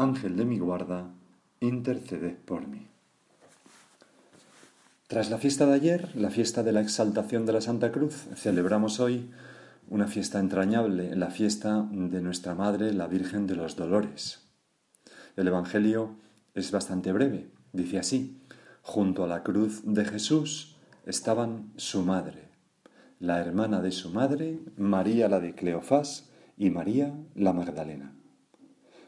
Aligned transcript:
Ángel 0.00 0.34
de 0.34 0.46
mi 0.46 0.58
guarda, 0.58 1.10
interceded 1.60 2.36
por 2.46 2.66
mí. 2.66 2.86
Tras 5.08 5.28
la 5.28 5.36
fiesta 5.36 5.66
de 5.66 5.74
ayer, 5.74 6.16
la 6.16 6.30
fiesta 6.30 6.62
de 6.62 6.72
la 6.72 6.80
exaltación 6.80 7.44
de 7.44 7.52
la 7.52 7.60
Santa 7.60 7.92
Cruz, 7.92 8.14
celebramos 8.34 8.98
hoy 8.98 9.30
una 9.88 10.06
fiesta 10.06 10.38
entrañable, 10.38 11.14
la 11.16 11.30
fiesta 11.30 11.86
de 11.92 12.22
nuestra 12.22 12.54
Madre, 12.54 12.94
la 12.94 13.08
Virgen 13.08 13.46
de 13.46 13.56
los 13.56 13.76
Dolores. 13.76 14.48
El 15.36 15.48
Evangelio 15.48 16.16
es 16.54 16.70
bastante 16.70 17.12
breve, 17.12 17.50
dice 17.74 17.98
así, 17.98 18.40
junto 18.80 19.22
a 19.22 19.28
la 19.28 19.42
cruz 19.42 19.82
de 19.84 20.06
Jesús 20.06 20.76
estaban 21.04 21.74
su 21.76 22.02
madre, 22.04 22.48
la 23.18 23.38
hermana 23.38 23.82
de 23.82 23.92
su 23.92 24.08
madre, 24.08 24.60
María 24.78 25.28
la 25.28 25.40
de 25.40 25.54
Cleofás 25.54 26.30
y 26.56 26.70
María 26.70 27.12
la 27.34 27.52
Magdalena. 27.52 28.14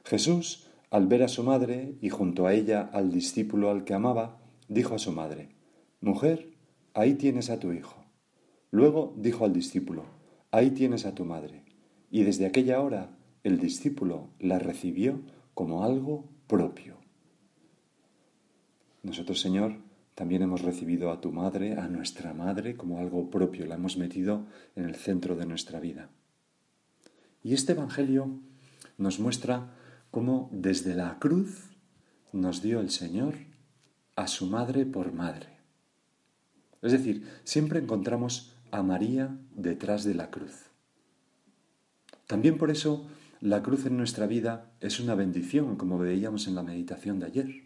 Jesús 0.04 0.66
al 0.92 1.06
ver 1.06 1.22
a 1.22 1.28
su 1.28 1.42
madre 1.42 1.96
y 2.02 2.10
junto 2.10 2.46
a 2.46 2.52
ella 2.52 2.82
al 2.92 3.10
discípulo 3.10 3.70
al 3.70 3.84
que 3.84 3.94
amaba, 3.94 4.42
dijo 4.68 4.94
a 4.94 4.98
su 4.98 5.10
madre, 5.10 5.48
Mujer, 6.02 6.52
ahí 6.92 7.14
tienes 7.14 7.48
a 7.48 7.58
tu 7.58 7.72
hijo. 7.72 8.04
Luego 8.70 9.14
dijo 9.16 9.46
al 9.46 9.54
discípulo, 9.54 10.04
Ahí 10.50 10.72
tienes 10.72 11.06
a 11.06 11.14
tu 11.14 11.24
madre. 11.24 11.64
Y 12.10 12.24
desde 12.24 12.44
aquella 12.44 12.82
hora 12.82 13.16
el 13.42 13.58
discípulo 13.58 14.28
la 14.38 14.58
recibió 14.58 15.22
como 15.54 15.82
algo 15.82 16.28
propio. 16.46 16.98
Nosotros, 19.02 19.40
Señor, 19.40 19.78
también 20.14 20.42
hemos 20.42 20.60
recibido 20.60 21.10
a 21.10 21.22
tu 21.22 21.32
madre, 21.32 21.78
a 21.78 21.88
nuestra 21.88 22.34
madre, 22.34 22.76
como 22.76 22.98
algo 22.98 23.30
propio, 23.30 23.64
la 23.64 23.76
hemos 23.76 23.96
metido 23.96 24.44
en 24.76 24.84
el 24.84 24.96
centro 24.96 25.36
de 25.36 25.46
nuestra 25.46 25.80
vida. 25.80 26.10
Y 27.42 27.54
este 27.54 27.72
Evangelio 27.72 28.28
nos 28.98 29.20
muestra 29.20 29.72
cómo 30.12 30.50
desde 30.52 30.94
la 30.94 31.18
cruz 31.18 31.70
nos 32.32 32.62
dio 32.62 32.80
el 32.80 32.90
Señor 32.90 33.34
a 34.14 34.28
su 34.28 34.46
madre 34.46 34.84
por 34.84 35.12
madre. 35.12 35.48
Es 36.82 36.92
decir, 36.92 37.26
siempre 37.44 37.80
encontramos 37.80 38.54
a 38.70 38.82
María 38.82 39.34
detrás 39.56 40.04
de 40.04 40.14
la 40.14 40.30
cruz. 40.30 40.52
También 42.26 42.58
por 42.58 42.70
eso 42.70 43.08
la 43.40 43.62
cruz 43.62 43.86
en 43.86 43.96
nuestra 43.96 44.26
vida 44.26 44.70
es 44.80 45.00
una 45.00 45.14
bendición, 45.14 45.76
como 45.76 45.98
veíamos 45.98 46.46
en 46.46 46.56
la 46.56 46.62
meditación 46.62 47.18
de 47.18 47.26
ayer. 47.26 47.62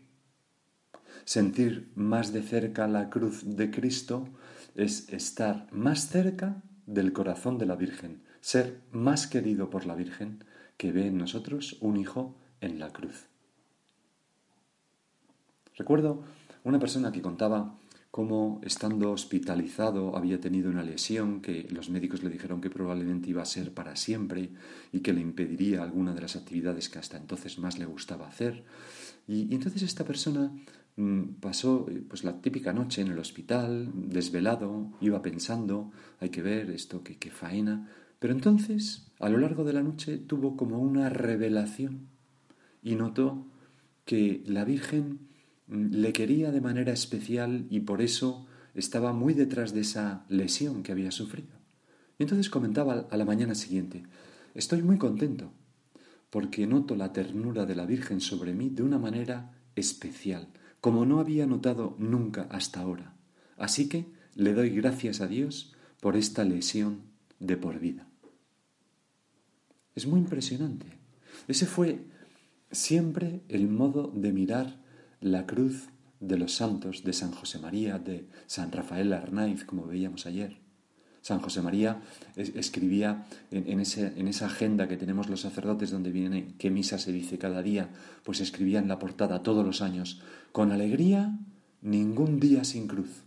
Sentir 1.25 1.91
más 1.97 2.33
de 2.33 2.43
cerca 2.43 2.87
la 2.87 3.11
cruz 3.11 3.57
de 3.57 3.73
Cristo 3.73 4.29
es 4.77 5.09
estar 5.13 5.67
más 5.73 6.09
cerca 6.09 6.63
del 6.87 7.13
corazón 7.13 7.59
de 7.59 7.67
la 7.67 7.75
Virgen, 7.75 8.23
ser 8.41 8.81
más 8.93 9.27
querido 9.27 9.69
por 9.69 9.85
la 9.85 9.97
Virgen 9.97 10.45
que 10.77 10.93
ve 10.93 11.07
en 11.07 11.19
nosotros 11.19 11.77
un 11.81 11.97
hijo 11.97 12.37
en 12.61 12.79
la 12.79 12.93
cruz. 12.93 13.29
Recuerdo 15.75 16.25
una 16.65 16.79
persona 16.79 17.13
que 17.13 17.23
contaba 17.23 17.79
cómo 18.11 18.61
estando 18.65 19.13
hospitalizado 19.13 20.17
había 20.17 20.41
tenido 20.41 20.71
una 20.71 20.83
lesión 20.83 21.43
que 21.43 21.67
los 21.71 21.91
médicos 21.91 22.23
le 22.23 22.31
dijeron 22.31 22.63
que 22.63 22.71
probablemente 22.71 23.29
iba 23.29 23.43
a 23.43 23.45
ser 23.45 23.75
para 23.75 23.95
siempre 23.95 24.53
y 24.91 25.01
que 25.01 25.13
le 25.13 25.21
impediría 25.21 25.83
alguna 25.83 26.15
de 26.15 26.23
las 26.23 26.35
actividades 26.35 26.89
que 26.89 26.99
hasta 26.99 27.19
entonces 27.19 27.59
más 27.59 27.79
le 27.79 27.85
gustaba 27.85 28.27
hacer. 28.27 28.65
Y, 29.29 29.55
entonces 29.55 29.83
esta 29.83 30.05
persona 30.05 30.51
mm, 30.97 31.41
pasó 31.41 31.87
eh, 31.91 32.03
pues 32.09 32.25
la 32.25 32.41
típica 32.41 32.73
noche 32.73 33.03
en 33.03 33.09
el 33.09 33.19
hospital, 33.19 33.91
desvelado, 33.95 34.93
iba 35.03 35.21
pensando, 35.21 35.93
hay 36.19 36.31
que 36.31 36.41
ver 36.41 36.71
esto, 36.71 37.03
que 37.03 37.31
faena, 37.31 37.87
pero 38.19 38.33
entonces, 38.33 39.07
a 39.19 39.29
lo 39.29 39.39
largo 39.39 39.65
de 39.65 39.73
la 39.73 39.83
noche, 39.83 40.19
tuvo 40.19 40.57
como 40.57 40.79
una 40.79 41.09
revelación 41.09 42.09
y 42.83 42.95
notó 42.95 43.47
que 44.05 44.43
la 44.47 44.65
Virgen 44.65 45.29
mm, 45.67 45.91
le 45.91 46.13
quería 46.13 46.51
de 46.51 46.61
manera 46.61 46.93
especial 46.93 47.67
y 47.71 47.81
por 47.81 48.01
eso 48.01 48.47
estaba 48.75 49.13
muy 49.13 49.35
detrás 49.35 49.75
de 49.75 49.81
esa 49.81 50.25
lesión 50.29 50.83
que 50.83 50.93
había 50.93 51.11
sufrido. 51.11 51.57
Y 52.19 52.23
entonces 52.23 52.49
comentaba 52.49 53.07
a 53.11 53.17
la 53.17 53.25
mañana 53.25 53.55
siguiente, 53.55 54.05
estoy 54.55 54.83
muy 54.83 54.99
contento 54.99 55.53
porque 56.31 56.67
noto 56.67 56.97
la 56.97 57.13
ternura 57.13 57.67
de 57.67 57.75
la 57.75 57.87
Virgen 57.87 58.21
sobre 58.21 58.53
mí 58.53 58.71
de 58.71 58.83
una 58.83 58.99
manera 58.99 59.53
especial, 59.75 60.49
como 60.81 61.07
no 61.07 61.21
había 61.21 61.47
notado 61.47 61.97
nunca 61.99 62.47
hasta 62.51 62.81
ahora. 62.81 63.17
Así 63.57 63.89
que 63.89 64.07
le 64.35 64.53
doy 64.53 64.71
gracias 64.71 65.21
a 65.21 65.27
Dios 65.27 65.75
por 66.01 66.17
esta 66.17 66.45
lesión 66.45 67.16
de 67.41 67.57
por 67.57 67.79
vida. 67.79 68.09
Es 69.95 70.07
muy 70.07 70.21
impresionante. 70.21 70.87
Ese 71.49 71.67
fue 71.67 72.07
siempre 72.71 73.43
el 73.49 73.69
modo 73.69 74.13
de 74.15 74.33
mirar 74.33 74.81
la 75.21 75.47
cruz 75.47 75.89
de 76.21 76.39
los 76.39 76.55
santos, 76.55 77.05
de 77.05 77.13
San 77.13 77.33
José 77.33 77.59
María, 77.59 77.99
de 77.99 78.29
San 78.47 78.73
Rafael 78.73 79.13
Arnaiz, 79.13 79.65
como 79.65 79.87
veíamos 79.87 80.27
ayer. 80.27 80.59
San 81.21 81.41
José 81.41 81.61
María 81.61 82.03
escribía 82.37 83.27
en, 83.51 83.81
en, 83.81 84.29
esa 84.29 84.47
agenda 84.47 84.87
que 84.87 84.97
tenemos 84.97 85.29
los 85.29 85.41
sacerdotes 85.41 85.91
donde 85.91 86.13
viene 86.13 86.55
qué 86.57 86.71
misa 86.71 86.99
se 86.99 87.11
dice 87.11 87.37
cada 87.37 87.63
día, 87.63 87.91
pues 88.23 88.41
escribía 88.41 88.79
en 88.79 88.87
la 88.87 89.01
portada 89.01 89.43
todos 89.43 89.67
los 89.67 89.83
años, 89.83 90.23
con 90.53 90.71
alegría, 90.71 91.37
ningún 91.83 92.39
día 92.39 92.63
sin 92.63 92.87
cruz. 92.87 93.26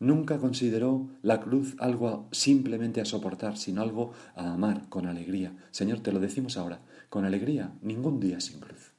Nunca 0.00 0.38
consideró 0.38 1.08
la 1.22 1.40
cruz 1.40 1.76
algo 1.78 2.28
simplemente 2.32 3.00
a 3.00 3.04
soportar, 3.04 3.56
sino 3.56 3.82
algo 3.82 4.12
a 4.34 4.52
amar 4.52 4.88
con 4.88 5.06
alegría. 5.06 5.56
Señor, 5.70 6.00
te 6.00 6.12
lo 6.12 6.20
decimos 6.20 6.56
ahora, 6.56 6.80
con 7.08 7.24
alegría, 7.24 7.72
ningún 7.80 8.20
día 8.20 8.40
sin 8.40 8.60
cruz. 8.60 8.92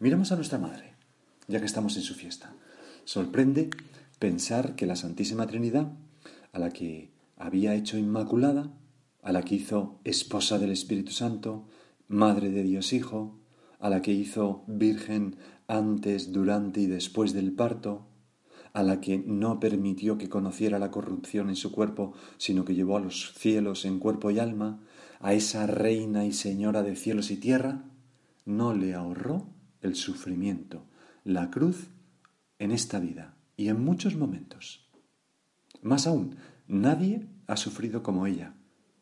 Miremos 0.00 0.30
a 0.30 0.36
nuestra 0.36 0.58
Madre, 0.58 0.94
ya 1.48 1.58
que 1.58 1.66
estamos 1.66 1.96
en 1.96 2.02
su 2.02 2.14
fiesta. 2.14 2.54
Sorprende 3.04 3.70
pensar 4.18 4.76
que 4.76 4.86
la 4.86 4.96
Santísima 4.96 5.46
Trinidad, 5.46 5.92
a 6.52 6.58
la 6.58 6.70
que 6.70 7.10
había 7.36 7.74
hecho 7.74 7.98
Inmaculada, 7.98 8.70
a 9.22 9.32
la 9.32 9.42
que 9.42 9.56
hizo 9.56 9.98
esposa 10.04 10.58
del 10.58 10.70
Espíritu 10.70 11.12
Santo, 11.12 11.66
Madre 12.06 12.50
de 12.50 12.62
Dios 12.62 12.92
Hijo, 12.92 13.38
a 13.80 13.90
la 13.90 14.02
que 14.02 14.12
hizo 14.12 14.62
Virgen 14.66 15.36
antes, 15.66 16.32
durante 16.32 16.80
y 16.80 16.86
después 16.86 17.32
del 17.32 17.52
parto, 17.52 18.06
a 18.72 18.82
la 18.82 19.00
que 19.00 19.18
no 19.18 19.60
permitió 19.60 20.18
que 20.18 20.28
conociera 20.28 20.78
la 20.78 20.90
corrupción 20.90 21.48
en 21.48 21.56
su 21.56 21.72
cuerpo, 21.72 22.12
sino 22.36 22.64
que 22.64 22.74
llevó 22.74 22.96
a 22.96 23.00
los 23.00 23.32
cielos 23.34 23.84
en 23.84 23.98
cuerpo 23.98 24.30
y 24.30 24.38
alma, 24.38 24.80
a 25.20 25.32
esa 25.34 25.66
reina 25.66 26.24
y 26.24 26.32
señora 26.32 26.82
de 26.82 26.96
cielos 26.96 27.30
y 27.30 27.36
tierra, 27.36 27.84
no 28.44 28.74
le 28.74 28.94
ahorró 28.94 29.48
el 29.82 29.94
sufrimiento, 29.94 30.84
la 31.24 31.50
cruz 31.50 31.88
en 32.58 32.70
esta 32.70 32.98
vida 32.98 33.36
y 33.56 33.68
en 33.68 33.84
muchos 33.84 34.16
momentos. 34.16 34.88
Más 35.82 36.06
aún, 36.06 36.36
nadie 36.66 37.26
ha 37.46 37.56
sufrido 37.56 38.02
como 38.02 38.26
ella, 38.26 38.54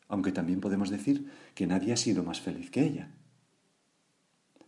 aunque 0.08 0.32
también 0.32 0.60
podemos 0.60 0.90
decir 0.90 1.30
que 1.54 1.66
nadie 1.66 1.92
ha 1.92 1.96
sido 1.96 2.22
más 2.22 2.40
feliz 2.40 2.70
que 2.70 2.84
ella. 2.84 3.14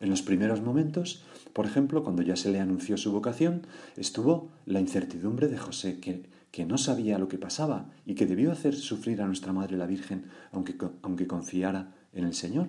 En 0.00 0.10
los 0.10 0.22
primeros 0.22 0.62
momentos, 0.62 1.24
por 1.52 1.66
ejemplo, 1.66 2.04
cuando 2.04 2.22
ya 2.22 2.36
se 2.36 2.50
le 2.50 2.60
anunció 2.60 2.96
su 2.96 3.10
vocación, 3.10 3.66
estuvo 3.96 4.50
la 4.64 4.80
incertidumbre 4.80 5.48
de 5.48 5.58
José, 5.58 5.98
que, 5.98 6.22
que 6.52 6.64
no 6.64 6.78
sabía 6.78 7.18
lo 7.18 7.28
que 7.28 7.38
pasaba 7.38 7.90
y 8.06 8.14
que 8.14 8.26
debió 8.26 8.52
hacer 8.52 8.76
sufrir 8.76 9.20
a 9.20 9.26
nuestra 9.26 9.52
Madre 9.52 9.76
la 9.76 9.86
Virgen, 9.86 10.26
aunque, 10.52 10.76
aunque 11.02 11.26
confiara 11.26 11.94
en 12.12 12.24
el 12.24 12.34
Señor. 12.34 12.68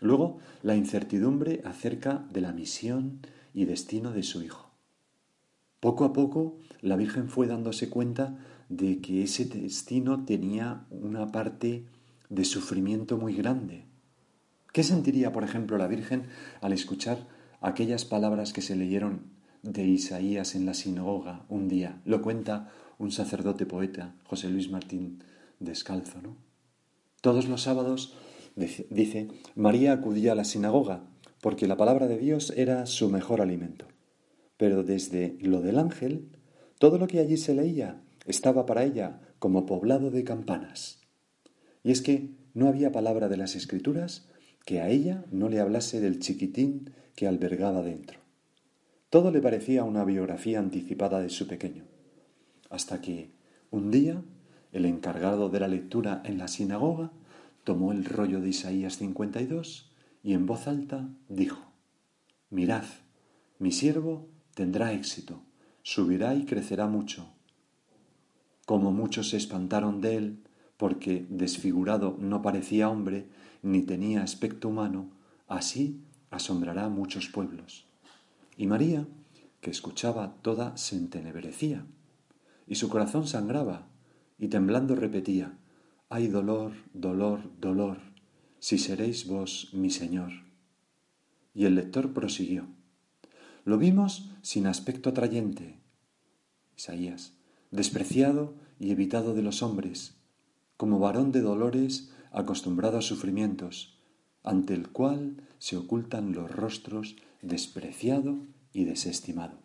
Luego, 0.00 0.38
la 0.62 0.74
incertidumbre 0.74 1.62
acerca 1.64 2.26
de 2.32 2.40
la 2.40 2.52
misión 2.52 3.20
y 3.54 3.66
destino 3.66 4.10
de 4.10 4.24
su 4.24 4.42
Hijo. 4.42 4.70
Poco 5.78 6.04
a 6.04 6.12
poco, 6.12 6.58
la 6.80 6.96
Virgen 6.96 7.28
fue 7.28 7.46
dándose 7.46 7.88
cuenta 7.88 8.36
de 8.68 9.00
que 9.00 9.22
ese 9.22 9.44
destino 9.44 10.24
tenía 10.24 10.86
una 10.90 11.30
parte 11.30 11.86
de 12.28 12.44
sufrimiento 12.44 13.16
muy 13.16 13.34
grande 13.34 13.89
¿Qué 14.72 14.82
sentiría, 14.82 15.32
por 15.32 15.44
ejemplo, 15.44 15.78
la 15.78 15.86
Virgen 15.86 16.24
al 16.60 16.72
escuchar 16.72 17.26
aquellas 17.60 18.04
palabras 18.04 18.52
que 18.52 18.62
se 18.62 18.76
leyeron 18.76 19.22
de 19.62 19.84
Isaías 19.84 20.54
en 20.54 20.66
la 20.66 20.74
sinagoga 20.74 21.44
un 21.48 21.68
día? 21.68 22.00
Lo 22.04 22.22
cuenta 22.22 22.70
un 22.98 23.12
sacerdote 23.12 23.66
poeta, 23.66 24.14
José 24.24 24.48
Luis 24.48 24.70
Martín 24.70 25.22
Descalzo. 25.58 26.20
Todos 27.20 27.48
los 27.48 27.62
sábados 27.62 28.14
Dice, 28.56 29.28
María 29.54 29.92
acudía 29.92 30.32
a 30.32 30.34
la 30.34 30.44
sinagoga 30.44 31.04
porque 31.40 31.66
la 31.66 31.76
palabra 31.76 32.06
de 32.06 32.18
Dios 32.18 32.52
era 32.56 32.84
su 32.86 33.08
mejor 33.08 33.40
alimento. 33.40 33.86
Pero 34.56 34.82
desde 34.82 35.36
lo 35.40 35.62
del 35.62 35.78
ángel, 35.78 36.28
todo 36.78 36.98
lo 36.98 37.06
que 37.06 37.20
allí 37.20 37.36
se 37.36 37.54
leía 37.54 38.02
estaba 38.26 38.66
para 38.66 38.84
ella 38.84 39.20
como 39.38 39.64
poblado 39.64 40.10
de 40.10 40.24
campanas. 40.24 41.00
Y 41.82 41.92
es 41.92 42.02
que 42.02 42.30
no 42.52 42.68
había 42.68 42.92
palabra 42.92 43.28
de 43.28 43.38
las 43.38 43.54
escrituras 43.56 44.28
que 44.70 44.80
a 44.80 44.88
ella 44.88 45.24
no 45.32 45.48
le 45.48 45.58
hablase 45.58 46.00
del 46.00 46.20
chiquitín 46.20 46.92
que 47.16 47.26
albergaba 47.26 47.82
dentro. 47.82 48.20
Todo 49.08 49.32
le 49.32 49.40
parecía 49.40 49.82
una 49.82 50.04
biografía 50.04 50.60
anticipada 50.60 51.18
de 51.18 51.28
su 51.28 51.48
pequeño, 51.48 51.82
hasta 52.68 53.00
que 53.00 53.32
un 53.72 53.90
día 53.90 54.22
el 54.70 54.84
encargado 54.84 55.48
de 55.48 55.58
la 55.58 55.66
lectura 55.66 56.22
en 56.24 56.38
la 56.38 56.46
sinagoga 56.46 57.10
tomó 57.64 57.90
el 57.90 58.04
rollo 58.04 58.40
de 58.40 58.50
Isaías 58.50 58.98
52 58.98 59.90
y 60.22 60.34
en 60.34 60.46
voz 60.46 60.68
alta 60.68 61.08
dijo, 61.28 61.72
Mirad, 62.50 62.84
mi 63.58 63.72
siervo 63.72 64.28
tendrá 64.54 64.92
éxito, 64.92 65.42
subirá 65.82 66.36
y 66.36 66.44
crecerá 66.44 66.86
mucho. 66.86 67.26
Como 68.66 68.92
muchos 68.92 69.30
se 69.30 69.36
espantaron 69.36 70.00
de 70.00 70.14
él, 70.14 70.44
porque 70.76 71.26
desfigurado 71.28 72.16
no 72.20 72.40
parecía 72.40 72.88
hombre, 72.88 73.26
ni 73.62 73.82
tenía 73.82 74.22
aspecto 74.22 74.68
humano, 74.68 75.10
así 75.48 76.00
asombrará 76.30 76.88
muchos 76.88 77.28
pueblos. 77.28 77.86
Y 78.56 78.66
María, 78.66 79.06
que 79.60 79.70
escuchaba 79.70 80.36
toda, 80.42 80.76
se 80.76 80.96
entenebrecía, 80.96 81.86
y 82.66 82.76
su 82.76 82.88
corazón 82.88 83.26
sangraba, 83.26 83.88
y 84.38 84.48
temblando 84.48 84.94
repetía, 84.94 85.58
Ay 86.08 86.28
dolor, 86.28 86.72
dolor, 86.92 87.40
dolor, 87.60 87.98
si 88.58 88.78
seréis 88.78 89.26
vos 89.26 89.70
mi 89.72 89.90
Señor. 89.90 90.32
Y 91.54 91.66
el 91.66 91.74
lector 91.74 92.12
prosiguió. 92.12 92.66
Lo 93.64 93.78
vimos 93.78 94.30
sin 94.42 94.66
aspecto 94.66 95.10
atrayente, 95.10 95.78
Isaías, 96.76 97.34
despreciado 97.70 98.54
y 98.78 98.90
evitado 98.90 99.34
de 99.34 99.42
los 99.42 99.62
hombres, 99.62 100.16
como 100.76 100.98
varón 100.98 101.30
de 101.30 101.42
dolores 101.42 102.10
acostumbrado 102.30 102.98
a 102.98 103.02
sufrimientos, 103.02 103.98
ante 104.42 104.74
el 104.74 104.88
cual 104.88 105.46
se 105.58 105.76
ocultan 105.76 106.32
los 106.32 106.50
rostros 106.50 107.16
despreciado 107.42 108.46
y 108.72 108.84
desestimado. 108.84 109.58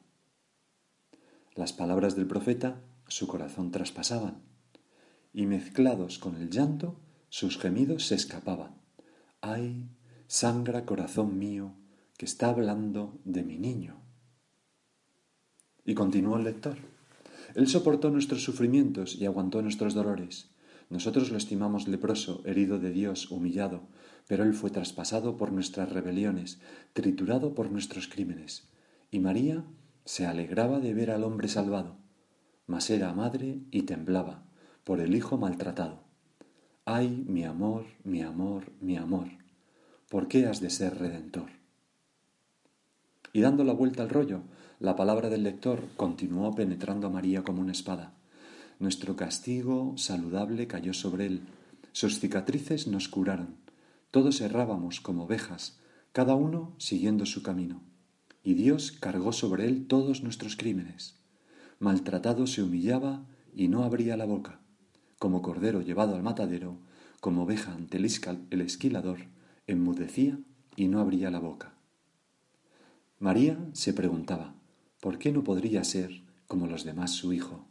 Las 1.56 1.74
palabras 1.74 2.16
del 2.16 2.28
profeta 2.28 2.82
su 3.08 3.28
corazón 3.28 3.72
traspasaban, 3.72 4.42
y 5.34 5.46
mezclados 5.46 6.18
con 6.18 6.36
el 6.36 6.50
llanto, 6.50 7.00
sus 7.30 7.58
gemidos 7.58 8.08
se 8.08 8.16
escapaban. 8.16 8.76
¡Ay, 9.42 9.90
sangra 10.28 10.86
corazón 10.86 11.38
mío, 11.38 11.74
que 12.18 12.26
está 12.26 12.50
hablando 12.50 13.20
de 13.26 13.44
mi 13.44 13.58
niño! 13.58 14.02
Y 15.84 15.94
continuó 15.94 16.38
el 16.38 16.46
lector. 16.46 16.78
Él 17.54 17.68
soportó 17.68 18.10
nuestros 18.10 18.44
sufrimientos 18.44 19.16
y 19.16 19.26
aguantó 19.26 19.62
nuestros 19.62 19.94
dolores. 19.94 20.50
Nosotros 20.90 21.32
lo 21.32 21.38
estimamos 21.38 21.88
leproso, 21.88 22.42
herido 22.46 22.80
de 22.80 22.92
Dios, 22.92 23.32
humillado, 23.32 23.88
pero 24.28 24.44
Él 24.44 24.54
fue 24.54 24.70
traspasado 24.70 25.38
por 25.38 25.52
nuestras 25.52 25.92
rebeliones, 25.92 26.60
triturado 26.94 27.56
por 27.56 27.72
nuestros 27.72 28.08
crímenes. 28.08 28.68
Y 29.12 29.20
María 29.20 29.66
se 30.06 30.26
alegraba 30.26 30.80
de 30.80 30.94
ver 30.94 31.12
al 31.12 31.24
hombre 31.24 31.48
salvado, 31.48 31.98
mas 32.68 32.90
era 32.90 33.14
madre 33.14 33.60
y 33.72 33.84
temblaba 33.84 34.44
por 34.84 35.02
el 35.02 35.16
hijo 35.16 35.38
maltratado. 35.38 36.04
Ay, 36.86 37.26
mi 37.28 37.44
amor, 37.44 37.86
mi 38.04 38.22
amor, 38.22 38.72
mi 38.80 38.98
amor, 38.98 39.28
¿por 40.10 40.28
qué 40.28 40.46
has 40.46 40.62
de 40.62 40.70
ser 40.70 41.00
redentor? 41.00 41.50
Y 43.34 43.42
dando 43.42 43.64
la 43.64 43.74
vuelta 43.74 44.04
al 44.04 44.10
rollo, 44.10 44.44
la 44.80 44.96
palabra 44.96 45.30
del 45.30 45.44
lector 45.44 45.84
continuó 45.98 46.54
penetrando 46.54 47.08
a 47.08 47.10
María 47.10 47.44
como 47.44 47.62
una 47.62 47.72
espada. 47.72 48.14
Nuestro 48.78 49.16
castigo 49.16 49.94
saludable 49.98 50.68
cayó 50.68 50.94
sobre 50.94 51.28
él. 51.28 51.42
Sus 51.94 52.20
cicatrices 52.20 52.88
nos 52.88 53.08
curaron. 53.08 53.56
Todos 54.12 54.42
errábamos 54.42 55.00
como 55.00 55.24
ovejas, 55.24 55.80
cada 56.12 56.36
uno 56.36 56.76
siguiendo 56.78 57.26
su 57.26 57.42
camino. 57.42 57.82
Y 58.44 58.54
Dios 58.54 58.92
cargó 58.92 59.32
sobre 59.32 59.68
él 59.68 59.88
todos 59.88 60.24
nuestros 60.24 60.58
crímenes. 60.58 61.16
Maltratado 61.80 62.48
se 62.48 62.64
humillaba 62.64 63.26
y 63.54 63.70
no 63.70 63.84
abría 63.84 64.18
la 64.18 64.26
boca. 64.26 64.60
Como 65.20 65.42
cordero 65.42 65.82
llevado 65.82 66.16
al 66.16 66.24
matadero, 66.24 66.78
como 67.22 67.44
oveja 67.44 67.74
ante 67.74 67.98
el 67.98 68.62
esquilador, 68.62 69.20
enmudecía 69.68 70.38
y 70.76 70.90
no 70.90 71.00
abría 71.00 71.32
la 71.32 71.40
boca. 71.40 71.74
María 73.20 73.58
se 73.72 73.94
preguntaba, 73.94 74.54
¿por 75.00 75.18
qué 75.18 75.32
no 75.32 75.44
podría 75.44 75.84
ser 75.86 76.24
como 76.48 76.68
los 76.68 76.84
demás 76.84 77.12
su 77.12 77.32
hijo? 77.32 77.68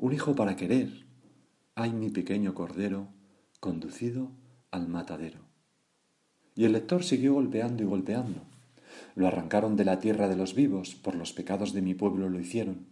Un 0.00 0.14
hijo 0.14 0.34
para 0.34 0.56
querer. 0.56 1.04
Ay, 1.74 1.92
mi 1.92 2.08
pequeño 2.08 2.54
cordero, 2.54 3.08
conducido 3.60 4.30
al 4.70 4.88
matadero. 4.88 5.40
Y 6.56 6.64
el 6.64 6.72
lector 6.72 7.04
siguió 7.04 7.34
golpeando 7.34 7.82
y 7.82 7.86
golpeando. 7.86 8.40
Lo 9.14 9.26
arrancaron 9.26 9.76
de 9.76 9.84
la 9.84 9.98
tierra 9.98 10.26
de 10.26 10.36
los 10.36 10.54
vivos, 10.54 10.94
por 10.94 11.14
los 11.14 11.34
pecados 11.34 11.74
de 11.74 11.82
mi 11.82 11.92
pueblo 11.92 12.30
lo 12.30 12.40
hicieron. 12.40 12.86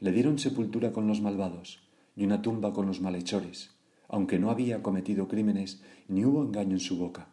Le 0.00 0.12
dieron 0.12 0.38
sepultura 0.38 0.92
con 0.92 1.06
los 1.06 1.22
malvados 1.22 1.80
y 2.14 2.24
una 2.24 2.42
tumba 2.42 2.74
con 2.74 2.86
los 2.86 3.00
malhechores, 3.00 3.70
aunque 4.06 4.38
no 4.38 4.50
había 4.50 4.82
cometido 4.82 5.28
crímenes 5.28 5.82
ni 6.08 6.26
hubo 6.26 6.42
engaño 6.42 6.72
en 6.72 6.80
su 6.80 6.98
boca. 6.98 7.28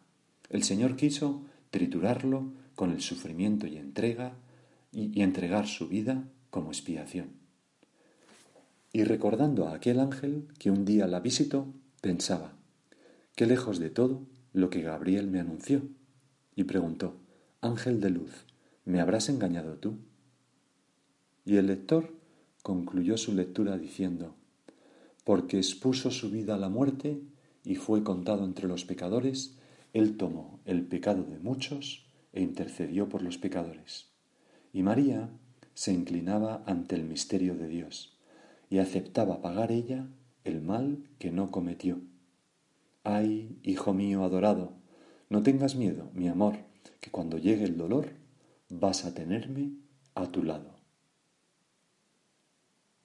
El 0.48 0.62
Señor 0.62 0.96
quiso 0.96 1.44
triturarlo 1.70 2.54
con 2.74 2.92
el 2.92 3.02
sufrimiento 3.02 3.66
y 3.66 3.76
entrega 3.76 4.38
y, 4.90 5.18
y 5.18 5.22
entregar 5.22 5.66
su 5.66 5.86
vida 5.86 6.24
como 6.48 6.70
expiación. 6.70 7.37
Y 8.92 9.04
recordando 9.04 9.68
a 9.68 9.74
aquel 9.74 10.00
ángel 10.00 10.48
que 10.58 10.70
un 10.70 10.84
día 10.84 11.06
la 11.06 11.20
visitó, 11.20 11.66
pensaba, 12.00 12.54
qué 13.36 13.44
lejos 13.44 13.78
de 13.78 13.90
todo 13.90 14.26
lo 14.54 14.70
que 14.70 14.80
Gabriel 14.80 15.28
me 15.28 15.40
anunció, 15.40 15.82
y 16.56 16.64
preguntó, 16.64 17.16
Ángel 17.60 18.00
de 18.00 18.10
luz, 18.10 18.46
¿me 18.86 19.00
habrás 19.00 19.28
engañado 19.28 19.74
tú? 19.74 19.98
Y 21.44 21.56
el 21.56 21.66
lector 21.66 22.14
concluyó 22.62 23.18
su 23.18 23.34
lectura 23.34 23.76
diciendo, 23.76 24.34
porque 25.24 25.58
expuso 25.58 26.10
su 26.10 26.30
vida 26.30 26.54
a 26.54 26.58
la 26.58 26.70
muerte 26.70 27.20
y 27.64 27.74
fue 27.74 28.02
contado 28.02 28.44
entre 28.44 28.68
los 28.68 28.84
pecadores, 28.84 29.58
él 29.92 30.16
tomó 30.16 30.60
el 30.64 30.86
pecado 30.86 31.24
de 31.24 31.38
muchos 31.38 32.06
e 32.32 32.40
intercedió 32.40 33.08
por 33.08 33.22
los 33.22 33.36
pecadores. 33.36 34.08
Y 34.72 34.82
María 34.82 35.28
se 35.74 35.92
inclinaba 35.92 36.62
ante 36.66 36.94
el 36.94 37.04
misterio 37.04 37.54
de 37.54 37.68
Dios 37.68 38.17
y 38.70 38.78
aceptaba 38.78 39.40
pagar 39.40 39.72
ella 39.72 40.08
el 40.44 40.60
mal 40.60 41.08
que 41.18 41.30
no 41.30 41.50
cometió. 41.50 42.00
Ay, 43.04 43.58
hijo 43.62 43.94
mío 43.94 44.24
adorado, 44.24 44.72
no 45.30 45.42
tengas 45.42 45.76
miedo, 45.76 46.10
mi 46.14 46.28
amor, 46.28 46.56
que 47.00 47.10
cuando 47.10 47.38
llegue 47.38 47.64
el 47.64 47.76
dolor 47.76 48.10
vas 48.68 49.04
a 49.04 49.14
tenerme 49.14 49.72
a 50.14 50.26
tu 50.26 50.42
lado. 50.42 50.76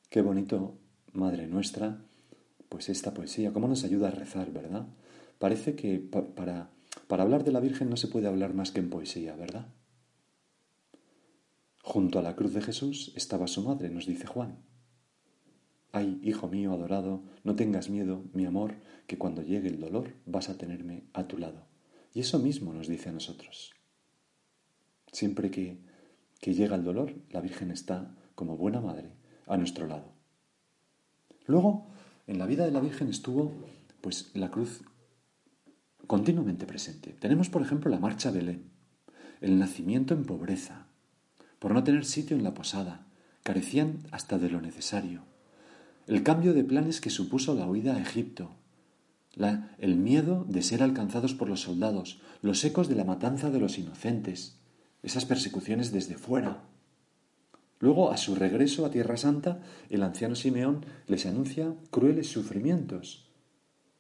Qué 0.09 0.21
bonito, 0.21 0.77
Madre 1.13 1.45
nuestra, 1.47 2.01
pues 2.69 2.89
esta 2.89 3.13
poesía, 3.13 3.53
cómo 3.53 3.67
nos 3.67 3.83
ayuda 3.83 4.07
a 4.07 4.11
rezar, 4.11 4.51
¿verdad? 4.51 4.87
Parece 5.37 5.75
que 5.75 5.99
para, 5.99 6.71
hablar 7.07 7.43
de 7.43 7.51
la 7.51 7.59
Virgen 7.59 7.89
no 7.89 7.97
se 7.97 8.07
puede 8.07 8.27
hablar 8.27 8.55
más 8.55 8.71
que 8.71 8.79
en 8.79 8.89
poesía, 8.89 9.35
¿verdad? 9.35 9.67
Junto 11.83 12.17
a 12.17 12.23
la 12.23 12.35
cruz 12.35 12.53
de 12.53 12.61
Jesús 12.61 13.13
estaba 13.15 13.45
su 13.45 13.61
madre, 13.61 13.89
nos 13.89 14.07
dice 14.07 14.25
Juan. 14.25 14.57
Ay, 15.95 16.19
hijo 16.23 16.47
mío 16.47 16.73
adorado, 16.73 17.21
no 17.43 17.55
tengas 17.55 17.91
miedo, 17.91 18.23
mi 18.33 18.45
amor, 18.45 18.77
que 19.05 19.19
cuando 19.19 19.43
llegue 19.43 19.67
el 19.67 19.79
dolor 19.79 20.15
vas 20.25 20.49
a 20.49 20.57
tenerme 20.57 21.03
a 21.13 21.27
tu 21.27 21.37
lado. 21.37 21.67
Y 22.15 22.21
eso 22.21 22.39
mismo 22.39 22.73
nos 22.73 22.87
dice 22.87 23.09
a 23.09 23.11
nosotros. 23.11 23.75
Siempre 25.11 25.51
que, 25.51 25.77
que 26.41 26.55
llega 26.55 26.75
el 26.75 26.83
dolor, 26.83 27.13
la 27.29 27.41
Virgen 27.41 27.69
está, 27.69 28.15
como 28.33 28.57
buena 28.57 28.81
madre, 28.81 29.11
a 29.45 29.55
nuestro 29.55 29.85
lado. 29.85 30.15
Luego, 31.45 31.85
en 32.25 32.39
la 32.39 32.47
vida 32.47 32.65
de 32.65 32.71
la 32.71 32.79
Virgen 32.79 33.09
estuvo, 33.09 33.53
pues, 34.01 34.31
la 34.33 34.49
cruz 34.49 34.81
continuamente 36.07 36.65
presente. 36.65 37.11
Tenemos, 37.11 37.49
por 37.49 37.61
ejemplo, 37.61 37.91
la 37.91 37.99
marcha 37.99 38.31
Belén, 38.31 38.71
el 39.41 39.59
nacimiento 39.59 40.15
en 40.15 40.25
pobreza, 40.25 40.87
por 41.59 41.71
no 41.71 41.83
tener 41.83 42.03
sitio 42.03 42.35
en 42.35 42.43
la 42.43 42.55
posada, 42.55 43.05
carecían 43.43 43.99
hasta 44.09 44.39
de 44.39 44.49
lo 44.49 44.59
necesario 44.59 45.31
el 46.07 46.23
cambio 46.23 46.53
de 46.53 46.63
planes 46.63 47.01
que 47.01 47.09
supuso 47.09 47.55
la 47.55 47.67
huida 47.67 47.95
a 47.95 48.01
Egipto, 48.01 48.51
el 49.79 49.95
miedo 49.95 50.45
de 50.47 50.61
ser 50.61 50.83
alcanzados 50.83 51.33
por 51.33 51.49
los 51.49 51.61
soldados, 51.61 52.21
los 52.41 52.63
ecos 52.63 52.87
de 52.87 52.95
la 52.95 53.03
matanza 53.03 53.49
de 53.49 53.59
los 53.59 53.77
inocentes, 53.77 54.57
esas 55.01 55.25
persecuciones 55.25 55.91
desde 55.91 56.15
fuera. 56.15 56.63
Luego, 57.79 58.11
a 58.11 58.17
su 58.17 58.35
regreso 58.35 58.85
a 58.85 58.91
Tierra 58.91 59.17
Santa, 59.17 59.61
el 59.89 60.03
anciano 60.03 60.35
Simeón 60.35 60.85
les 61.07 61.25
anuncia 61.25 61.73
crueles 61.89 62.27
sufrimientos 62.27 63.27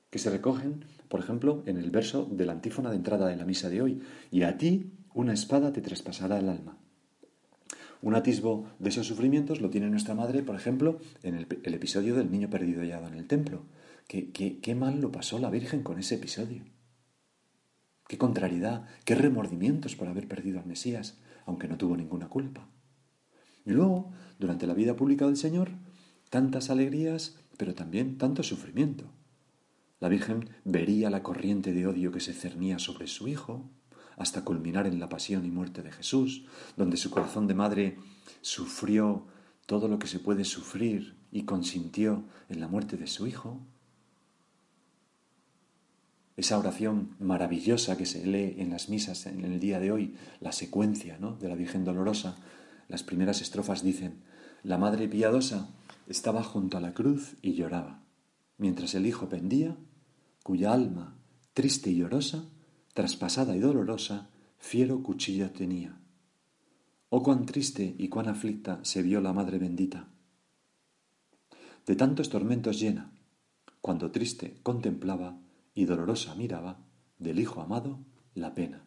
que 0.09 0.19
se 0.19 0.29
recogen 0.29 0.85
por 1.13 1.19
ejemplo, 1.19 1.61
en 1.67 1.77
el 1.77 1.91
verso 1.91 2.27
de 2.31 2.47
la 2.47 2.53
antífona 2.53 2.89
de 2.89 2.95
entrada 2.95 3.27
de 3.27 3.35
la 3.35 3.45
misa 3.45 3.69
de 3.69 3.83
hoy, 3.83 4.01
y 4.31 4.41
a 4.41 4.57
ti 4.57 4.93
una 5.13 5.31
espada 5.31 5.71
te 5.71 5.79
traspasará 5.79 6.39
el 6.39 6.49
alma. 6.49 6.75
Un 8.03 8.15
atisbo 8.15 8.67
de 8.79 8.89
esos 8.89 9.07
sufrimientos 9.07 9.61
lo 9.61 9.69
tiene 9.69 9.89
nuestra 9.89 10.13
madre, 10.13 10.43
por 10.43 10.57
ejemplo, 10.57 10.99
en 11.23 11.35
el, 11.35 11.73
episodio 11.73 12.15
del 12.15 12.29
niño 12.29 12.49
perdido 12.49 12.81
hallado 12.81 13.07
en 13.07 13.13
el 13.13 13.27
templo. 13.27 13.63
¿Qué, 14.09 14.29
qué 14.33 14.75
mal 14.75 14.99
lo 14.99 15.09
pasó 15.09 15.39
la 15.39 15.49
Virgen 15.49 15.83
con 15.83 15.97
ese 15.97 16.15
episodio? 16.15 16.65
Qué 18.09 18.17
contrariedad, 18.17 18.85
qué 19.05 19.15
remordimientos 19.15 19.95
por 19.95 20.09
haber 20.09 20.27
perdido 20.27 20.59
al 20.59 20.65
Mesías, 20.65 21.17
aunque 21.45 21.69
no 21.69 21.77
tuvo 21.77 21.95
ninguna 21.95 22.27
culpa. 22.27 22.67
Y 23.65 23.71
luego, 23.71 24.11
durante 24.37 24.67
la 24.67 24.73
vida 24.73 24.97
pública 24.97 25.25
del 25.25 25.37
Señor, 25.37 25.69
tantas 26.29 26.69
alegrías, 26.69 27.39
pero 27.55 27.73
también 27.73 28.17
tanto 28.17 28.43
sufrimiento. 28.43 29.05
La 30.01 30.09
Virgen 30.09 30.49
vería 30.65 31.09
la 31.09 31.23
corriente 31.23 31.71
de 31.71 31.87
odio 31.87 32.11
que 32.11 32.19
se 32.19 32.33
cernía 32.33 32.79
sobre 32.79 33.07
su 33.07 33.29
Hijo, 33.29 33.71
hasta 34.17 34.43
culminar 34.43 34.87
en 34.87 34.99
la 34.99 35.09
pasión 35.09 35.45
y 35.45 35.51
muerte 35.51 35.81
de 35.81 35.91
Jesús, 35.91 36.45
donde 36.77 36.97
su 36.97 37.09
corazón 37.09 37.47
de 37.47 37.55
madre 37.55 37.97
sufrió 38.41 39.25
todo 39.65 39.87
lo 39.87 39.99
que 39.99 40.07
se 40.07 40.19
puede 40.19 40.45
sufrir 40.45 41.15
y 41.31 41.43
consintió 41.43 42.23
en 42.49 42.59
la 42.59 42.67
muerte 42.67 42.97
de 42.97 43.07
su 43.07 43.27
Hijo. 43.27 43.59
Esa 46.35 46.57
oración 46.57 47.15
maravillosa 47.19 47.95
que 47.97 48.05
se 48.05 48.25
lee 48.25 48.55
en 48.57 48.71
las 48.71 48.89
misas 48.89 49.25
en 49.27 49.43
el 49.45 49.59
día 49.59 49.79
de 49.79 49.91
hoy, 49.91 50.15
la 50.39 50.51
secuencia 50.51 51.17
¿no? 51.19 51.35
de 51.35 51.47
la 51.47 51.55
Virgen 51.55 51.85
Dolorosa, 51.85 52.37
las 52.87 53.03
primeras 53.03 53.41
estrofas 53.41 53.83
dicen, 53.83 54.23
la 54.63 54.77
Madre 54.77 55.07
piadosa 55.07 55.69
estaba 56.07 56.43
junto 56.43 56.77
a 56.77 56.81
la 56.81 56.93
cruz 56.93 57.35
y 57.41 57.53
lloraba, 57.53 58.03
mientras 58.57 58.95
el 58.95 59.05
Hijo 59.05 59.29
pendía, 59.29 59.77
cuya 60.41 60.73
alma, 60.73 61.15
triste 61.53 61.91
y 61.91 61.97
llorosa, 61.97 62.45
traspasada 62.93 63.55
y 63.55 63.59
dolorosa, 63.59 64.29
fiero 64.57 65.01
cuchillo 65.03 65.51
tenía. 65.51 65.97
Oh 67.09 67.21
cuán 67.23 67.45
triste 67.45 67.95
y 67.97 68.09
cuán 68.09 68.27
aflicta 68.27 68.79
se 68.83 69.01
vio 69.01 69.21
la 69.21 69.33
Madre 69.33 69.59
bendita. 69.59 70.07
De 71.85 71.95
tantos 71.95 72.29
tormentos 72.29 72.79
llena, 72.79 73.11
cuando 73.81 74.11
triste 74.11 74.57
contemplaba 74.63 75.37
y 75.75 75.85
dolorosa 75.85 76.35
miraba 76.35 76.79
del 77.19 77.39
Hijo 77.39 77.61
amado 77.61 77.99
la 78.35 78.53
pena. 78.53 78.85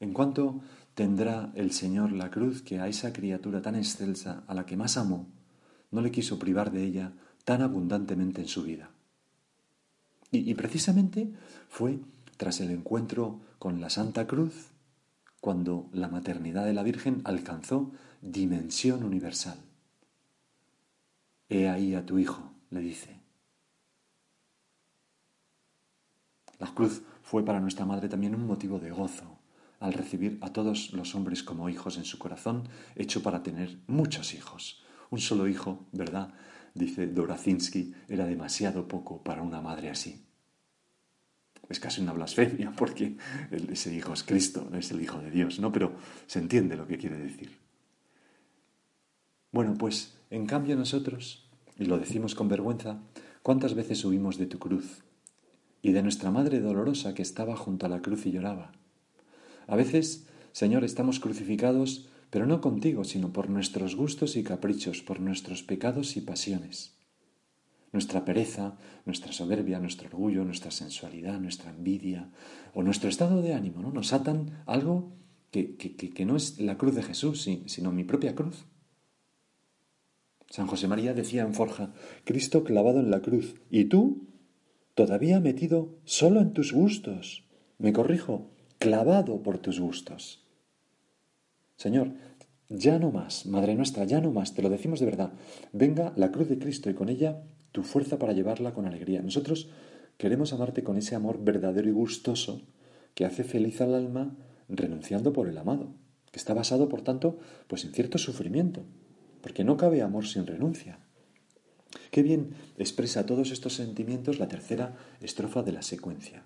En 0.00 0.12
cuanto 0.12 0.60
tendrá 0.94 1.52
el 1.54 1.72
Señor 1.72 2.12
la 2.12 2.30
cruz 2.30 2.62
que 2.62 2.80
a 2.80 2.88
esa 2.88 3.12
criatura 3.12 3.62
tan 3.62 3.76
excelsa, 3.76 4.44
a 4.46 4.54
la 4.54 4.66
que 4.66 4.76
más 4.76 4.96
amó, 4.96 5.28
no 5.90 6.00
le 6.00 6.10
quiso 6.10 6.38
privar 6.38 6.70
de 6.70 6.84
ella 6.84 7.12
tan 7.44 7.62
abundantemente 7.62 8.40
en 8.40 8.48
su 8.48 8.62
vida. 8.62 8.90
Y, 10.30 10.50
y 10.50 10.54
precisamente 10.54 11.32
fue 11.68 12.00
tras 12.38 12.60
el 12.60 12.70
encuentro 12.70 13.40
con 13.58 13.82
la 13.82 13.90
Santa 13.90 14.26
Cruz 14.26 14.70
cuando 15.40 15.90
la 15.92 16.08
maternidad 16.08 16.64
de 16.64 16.72
la 16.72 16.82
Virgen 16.82 17.20
alcanzó 17.24 17.92
dimensión 18.22 19.04
universal. 19.04 19.58
He 21.48 21.68
ahí 21.68 21.94
a 21.94 22.06
tu 22.06 22.18
Hijo, 22.18 22.52
le 22.70 22.80
dice. 22.80 23.20
La 26.58 26.72
cruz 26.74 27.02
fue 27.22 27.44
para 27.44 27.60
nuestra 27.60 27.84
Madre 27.84 28.08
también 28.08 28.34
un 28.34 28.46
motivo 28.46 28.78
de 28.78 28.90
gozo 28.90 29.38
al 29.80 29.92
recibir 29.92 30.38
a 30.40 30.52
todos 30.52 30.92
los 30.92 31.14
hombres 31.14 31.42
como 31.42 31.68
hijos 31.68 31.98
en 31.98 32.04
su 32.04 32.18
corazón, 32.18 32.68
hecho 32.96 33.22
para 33.22 33.42
tener 33.42 33.78
muchos 33.86 34.34
hijos. 34.34 34.82
Un 35.10 35.20
solo 35.20 35.46
hijo, 35.46 35.86
¿verdad? 35.92 36.34
Dice 36.74 37.06
Dorazinski, 37.06 37.94
era 38.08 38.26
demasiado 38.26 38.88
poco 38.88 39.22
para 39.22 39.42
una 39.42 39.60
madre 39.60 39.90
así. 39.90 40.27
Es 41.68 41.80
casi 41.80 42.00
una 42.00 42.12
blasfemia 42.12 42.72
porque 42.76 43.16
ese 43.70 43.94
hijo 43.94 44.12
es 44.12 44.22
Cristo, 44.22 44.66
no 44.70 44.78
es 44.78 44.90
el 44.90 45.02
Hijo 45.02 45.18
de 45.18 45.30
Dios, 45.30 45.60
¿no? 45.60 45.72
Pero 45.72 45.92
se 46.26 46.38
entiende 46.38 46.76
lo 46.76 46.86
que 46.86 46.98
quiere 46.98 47.18
decir. 47.18 47.58
Bueno, 49.52 49.74
pues 49.78 50.14
en 50.30 50.46
cambio 50.46 50.76
nosotros, 50.76 51.48
y 51.78 51.86
lo 51.86 51.98
decimos 51.98 52.34
con 52.34 52.48
vergüenza, 52.48 53.00
¿cuántas 53.42 53.74
veces 53.74 54.04
huimos 54.04 54.36
de 54.38 54.46
tu 54.46 54.58
cruz 54.58 55.02
y 55.80 55.92
de 55.92 56.02
nuestra 56.02 56.30
Madre 56.30 56.60
dolorosa 56.60 57.14
que 57.14 57.22
estaba 57.22 57.56
junto 57.56 57.86
a 57.86 57.88
la 57.88 58.02
cruz 58.02 58.26
y 58.26 58.32
lloraba? 58.32 58.72
A 59.66 59.76
veces, 59.76 60.26
Señor, 60.52 60.84
estamos 60.84 61.20
crucificados, 61.20 62.08
pero 62.30 62.46
no 62.46 62.60
contigo, 62.60 63.04
sino 63.04 63.32
por 63.32 63.48
nuestros 63.48 63.96
gustos 63.96 64.36
y 64.36 64.42
caprichos, 64.42 65.02
por 65.02 65.20
nuestros 65.20 65.62
pecados 65.62 66.16
y 66.16 66.20
pasiones. 66.20 66.97
Nuestra 67.92 68.24
pereza, 68.24 68.76
nuestra 69.06 69.32
soberbia, 69.32 69.78
nuestro 69.78 70.08
orgullo, 70.08 70.44
nuestra 70.44 70.70
sensualidad, 70.70 71.40
nuestra 71.40 71.70
envidia 71.70 72.30
o 72.74 72.82
nuestro 72.82 73.08
estado 73.08 73.40
de 73.40 73.54
ánimo, 73.54 73.80
¿no? 73.80 73.90
Nos 73.90 74.12
atan 74.12 74.62
algo 74.66 75.12
que, 75.50 75.76
que 75.76 76.26
no 76.26 76.36
es 76.36 76.60
la 76.60 76.76
cruz 76.76 76.94
de 76.94 77.02
Jesús, 77.02 77.48
sino 77.66 77.92
mi 77.92 78.04
propia 78.04 78.34
cruz. 78.34 78.66
San 80.50 80.66
José 80.66 80.88
María 80.88 81.14
decía 81.14 81.42
en 81.42 81.54
Forja, 81.54 81.92
Cristo 82.24 82.64
clavado 82.64 83.00
en 83.00 83.10
la 83.10 83.20
cruz, 83.20 83.54
y 83.70 83.84
tú, 83.84 84.28
todavía 84.94 85.40
metido 85.40 85.98
solo 86.04 86.40
en 86.40 86.52
tus 86.52 86.72
gustos. 86.72 87.44
Me 87.78 87.92
corrijo, 87.92 88.50
clavado 88.78 89.42
por 89.42 89.58
tus 89.58 89.78
gustos. 89.78 90.44
Señor, 91.76 92.14
ya 92.68 92.98
no 92.98 93.10
más, 93.12 93.46
Madre 93.46 93.74
nuestra, 93.74 94.04
ya 94.04 94.20
no 94.20 94.32
más, 94.32 94.54
te 94.54 94.62
lo 94.62 94.70
decimos 94.70 95.00
de 95.00 95.06
verdad. 95.06 95.32
Venga 95.72 96.12
la 96.16 96.32
cruz 96.32 96.48
de 96.48 96.58
Cristo 96.58 96.90
y 96.90 96.94
con 96.94 97.08
ella 97.08 97.42
tu 97.72 97.82
fuerza 97.82 98.18
para 98.18 98.32
llevarla 98.32 98.74
con 98.74 98.86
alegría. 98.86 99.22
Nosotros 99.22 99.68
queremos 100.16 100.52
amarte 100.52 100.82
con 100.82 100.96
ese 100.96 101.14
amor 101.14 101.42
verdadero 101.42 101.88
y 101.88 101.92
gustoso 101.92 102.62
que 103.14 103.24
hace 103.24 103.44
feliz 103.44 103.80
al 103.80 103.94
alma 103.94 104.36
renunciando 104.68 105.32
por 105.32 105.48
el 105.48 105.58
amado, 105.58 105.94
que 106.30 106.38
está 106.38 106.54
basado, 106.54 106.88
por 106.88 107.02
tanto, 107.02 107.38
pues 107.66 107.84
en 107.84 107.92
cierto 107.92 108.18
sufrimiento, 108.18 108.84
porque 109.40 109.64
no 109.64 109.76
cabe 109.76 110.02
amor 110.02 110.26
sin 110.26 110.46
renuncia. 110.46 111.00
Qué 112.10 112.22
bien 112.22 112.50
expresa 112.76 113.26
todos 113.26 113.50
estos 113.50 113.74
sentimientos 113.74 114.38
la 114.38 114.48
tercera 114.48 114.96
estrofa 115.20 115.62
de 115.62 115.72
la 115.72 115.82
secuencia. 115.82 116.44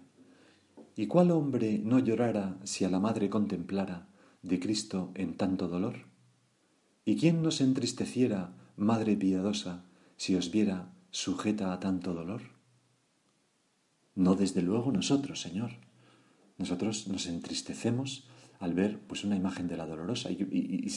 ¿Y 0.94 1.06
cuál 1.06 1.30
hombre 1.30 1.80
no 1.82 1.98
llorara 1.98 2.58
si 2.64 2.84
a 2.84 2.90
la 2.90 3.00
madre 3.00 3.30
contemplara 3.30 4.08
de 4.42 4.60
Cristo 4.60 5.10
en 5.14 5.36
tanto 5.36 5.68
dolor? 5.68 6.06
¿Y 7.04 7.16
quién 7.16 7.42
no 7.42 7.50
se 7.50 7.64
entristeciera, 7.64 8.54
madre 8.76 9.16
piadosa, 9.16 9.84
si 10.16 10.36
os 10.36 10.50
viera 10.50 10.92
sujeta 11.12 11.72
a 11.72 11.78
tanto 11.78 12.12
dolor? 12.12 12.42
No 14.16 14.34
desde 14.34 14.62
luego 14.62 14.90
nosotros, 14.90 15.40
Señor. 15.40 15.70
Nosotros 16.58 17.06
nos 17.06 17.26
entristecemos 17.26 18.26
al 18.58 18.74
ver 18.74 18.98
pues 18.98 19.22
una 19.22 19.36
imagen 19.36 19.68
de 19.68 19.76
la 19.76 19.86
dolorosa 19.86 20.32
y, 20.32 20.90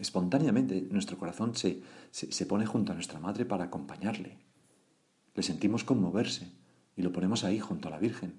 espontáneamente 0.00 0.88
nuestro 0.90 1.18
corazón 1.18 1.54
se, 1.54 1.82
se 2.10 2.46
pone 2.46 2.66
junto 2.66 2.90
a 2.90 2.96
nuestra 2.96 3.20
madre 3.20 3.44
para 3.44 3.64
acompañarle. 3.64 4.36
Le 5.34 5.42
sentimos 5.44 5.84
conmoverse 5.84 6.50
y 6.96 7.02
lo 7.02 7.12
ponemos 7.12 7.44
ahí 7.44 7.60
junto 7.60 7.86
a 7.86 7.92
la 7.92 8.00
Virgen 8.00 8.34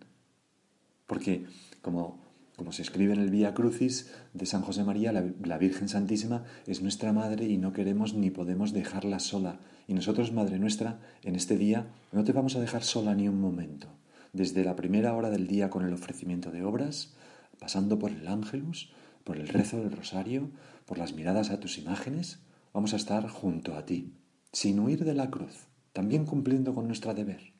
porque, 1.09 1.48
como, 1.81 2.21
como 2.60 2.74
se 2.74 2.82
escribe 2.82 3.13
en 3.13 3.22
el 3.22 3.30
Vía 3.30 3.54
Crucis 3.54 4.12
de 4.34 4.46
San 4.46 4.63
José 4.63 4.84
María, 4.84 5.13
la, 5.13 5.58
Virgen 5.58 5.88
Santísima 5.88 6.44
es 6.68 6.82
nuestra 6.82 7.13
Madre 7.13 7.46
y 7.46 7.58
no 7.58 7.72
queremos 7.72 8.16
ni 8.16 8.32
podemos 8.32 8.74
dejarla 8.74 9.20
sola. 9.20 9.60
Y 9.88 9.94
nosotros, 9.94 10.34
Madre 10.34 10.60
nuestra, 10.60 11.00
en 11.24 11.38
este 11.38 11.58
día 11.58 11.88
no 12.12 12.25
te 12.25 12.34
vamos 12.34 12.58
a 12.58 12.60
dejar 12.60 12.84
sola 12.84 13.16
ni 13.16 13.30
un 13.30 13.39
momento. 13.39 13.88
Desde 14.34 14.66
la 14.66 14.75
primera 14.75 15.16
hora 15.16 15.30
del 15.30 15.48
día 15.48 15.70
con 15.70 15.86
el 15.86 15.94
ofrecimiento 15.94 16.51
de 16.51 16.66
obras, 16.66 17.13
pasando 17.60 17.98
por 17.98 18.12
el 18.12 18.28
ángelus, 18.28 18.92
por 19.24 19.38
el 19.38 19.48
rezo 19.48 19.78
del 19.78 19.94
rosario, 19.94 20.50
por 20.86 20.98
las 20.98 21.13
miradas 21.13 21.51
a 21.51 21.62
tus 21.62 21.78
imágenes, 21.78 22.39
vamos 22.74 22.92
a 22.92 22.98
estar 22.98 23.25
junto 23.30 23.78
a 23.78 23.86
ti, 23.86 24.12
sin 24.51 24.82
huir 24.82 25.06
de 25.06 25.13
la 25.13 25.32
cruz, 25.32 25.68
también 25.94 26.25
cumpliendo 26.25 26.75
con 26.75 26.88
nuestro 26.88 27.13
deber. 27.13 27.54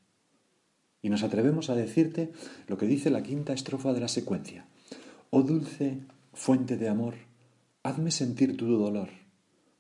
Y 1.02 1.10
nos 1.10 1.24
atrevemos 1.24 1.70
a 1.70 1.76
decirte 1.76 2.34
lo 2.68 2.78
que 2.78 2.86
dice 2.86 3.10
la 3.10 3.24
quinta 3.24 3.54
estrofa 3.54 3.94
de 3.94 4.02
la 4.02 4.10
secuencia. 4.10 4.66
Oh 5.30 5.44
dulce 5.44 6.02
fuente 6.34 6.78
de 6.78 6.90
amor, 6.90 7.16
hazme 7.84 8.12
sentir 8.12 8.58
tu 8.58 8.66
dolor, 8.66 9.10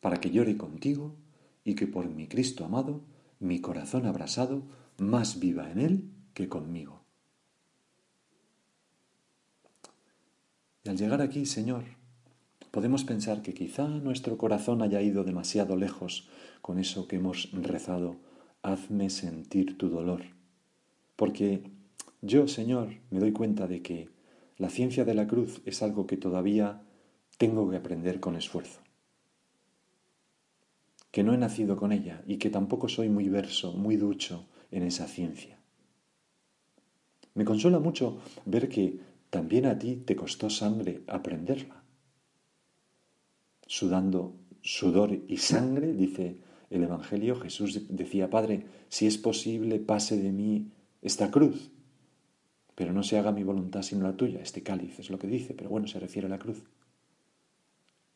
para 0.01 0.20
que 0.20 0.32
llore 0.32 0.58
contigo 0.58 1.15
y 1.63 1.75
que 1.75 1.88
por 1.88 2.10
mi 2.10 2.27
Cristo 2.27 2.65
amado, 2.65 3.01
mi 3.39 3.60
corazón 3.62 4.06
abrasado, 4.06 4.63
más 4.98 5.39
viva 5.39 5.72
en 5.72 5.79
él 5.79 6.10
que 6.34 6.48
conmigo. 6.48 7.01
Y 10.84 10.89
al 10.89 10.98
llegar 10.98 11.22
aquí, 11.22 11.46
Señor, 11.46 11.84
podemos 12.72 13.03
pensar 13.03 13.41
que 13.41 13.53
quizá 13.53 13.88
nuestro 13.88 14.38
corazón 14.38 14.82
haya 14.82 15.01
ido 15.01 15.24
demasiado 15.24 15.75
lejos 15.75 16.29
con 16.62 16.79
eso 16.79 17.08
que 17.08 17.18
hemos 17.18 17.51
rezado, 17.53 18.18
hazme 18.62 19.10
sentir 19.10 19.77
tu 19.77 19.89
dolor 19.89 20.39
porque 21.20 21.63
yo, 22.22 22.48
Señor, 22.48 22.96
me 23.12 23.20
doy 23.20 23.34
cuenta 23.34 23.68
de 23.68 23.82
que 23.82 24.08
la 24.60 24.70
ciencia 24.70 25.06
de 25.06 25.16
la 25.16 25.25
cruz 25.25 25.62
es 25.66 25.82
algo 25.82 26.06
que 26.06 26.18
todavía 26.18 26.84
tengo 27.38 27.70
que 27.70 27.78
aprender 27.78 28.20
con 28.20 28.36
esfuerzo. 28.36 28.82
Que 31.12 31.24
no 31.24 31.34
he 31.34 31.38
nacido 31.38 31.78
con 31.78 31.94
ella 31.94 32.22
y 32.28 32.38
que 32.38 32.50
tampoco 32.50 32.89
soy 32.89 33.08
muy 33.08 33.30
verso, 33.30 33.72
muy 33.72 33.96
ducho 33.96 34.46
en 34.70 34.84
esa 34.84 35.08
ciencia. 35.08 35.58
Me 37.34 37.46
consuela 37.46 37.80
mucho 37.80 38.20
ver 38.46 38.68
que 38.68 39.00
también 39.30 39.66
a 39.66 39.80
ti 39.80 39.96
te 39.96 40.18
costó 40.18 40.50
sangre 40.50 41.04
aprenderla. 41.08 41.82
Sudando 43.66 44.36
sudor 44.62 45.18
y 45.28 45.38
sangre, 45.38 45.94
dice 45.94 46.42
el 46.70 46.84
Evangelio, 46.84 47.39
Jesús 47.39 47.88
decía, 47.88 48.30
Padre, 48.30 48.66
si 48.89 49.08
es 49.08 49.18
posible, 49.18 49.80
pase 49.80 50.22
de 50.22 50.34
mí 50.34 50.74
esta 51.01 51.32
cruz, 51.32 51.72
pero 52.79 52.93
no 52.93 53.03
se 53.03 53.19
haga 53.19 53.33
mi 53.33 53.43
voluntad 53.43 53.81
sino 53.81 54.03
la 54.03 54.15
tuya. 54.15 54.39
Este 54.39 54.63
cáliz 54.63 54.98
es 55.00 55.09
lo 55.09 55.19
que 55.19 55.27
dice, 55.27 55.53
pero 55.53 55.69
bueno, 55.69 55.89
se 55.89 56.00
refiere 56.00 56.27
a 56.27 56.29
la 56.29 56.39
cruz. 56.39 56.63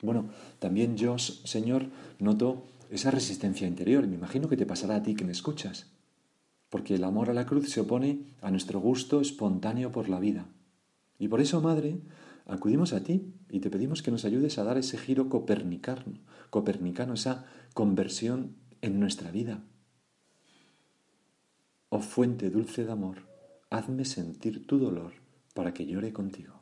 Bueno, 0.01 0.29
también 0.59 0.95
yo, 0.95 1.19
Señor, 1.19 1.87
noto 2.17 2.63
esa 2.89 3.11
resistencia 3.11 3.67
interior. 3.67 4.07
Me 4.07 4.15
imagino 4.15 4.47
que 4.47 4.55
te 4.55 4.65
pasará 4.65 4.95
a 4.95 5.03
ti 5.03 5.15
que 5.15 5.25
me 5.25 5.33
escuchas, 5.33 5.87
porque 6.69 6.95
el 6.95 7.03
amor 7.03 7.29
a 7.29 7.33
la 7.33 7.45
cruz 7.45 7.71
se 7.71 7.81
opone 7.81 8.21
a 8.41 8.51
nuestro 8.51 8.79
gusto 8.79 9.19
espontáneo 9.19 9.91
por 9.91 10.07
la 10.07 10.21
vida. 10.21 10.45
Y 11.19 11.27
por 11.27 11.41
eso, 11.41 11.59
Madre, 11.59 11.99
acudimos 12.45 12.93
a 12.93 13.03
ti 13.03 13.33
y 13.49 13.59
te 13.59 13.69
pedimos 13.69 14.01
que 14.01 14.11
nos 14.11 14.23
ayudes 14.23 14.59
a 14.59 14.63
dar 14.63 14.77
ese 14.77 14.97
giro 14.97 15.27
copernicano, 15.27 16.19
copernicano 16.49 17.15
esa 17.15 17.45
conversión 17.73 18.55
en 18.79 19.01
nuestra 19.01 19.29
vida. 19.29 19.61
Oh 21.89 21.99
fuente 21.99 22.49
dulce 22.49 22.85
de 22.85 22.91
amor, 22.93 23.32
hazme 23.73 24.05
sentir 24.05 24.67
tu 24.67 24.77
dolor 24.77 25.13
para 25.55 25.73
que 25.73 25.87
llore 25.87 26.13
contigo. 26.13 26.61